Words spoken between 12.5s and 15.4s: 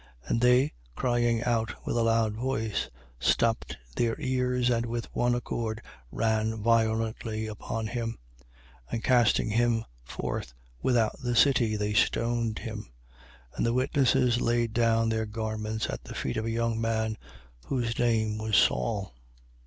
him. And the witnesses laid down their